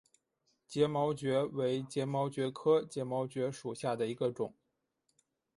[0.67, 4.55] 睫毛蕨为睫毛蕨科睫毛蕨属下的一个种。